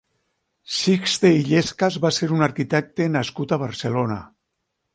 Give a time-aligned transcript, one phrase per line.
[0.77, 4.21] Sixte Illescas va ser un arquitecte nascut a Barcelona.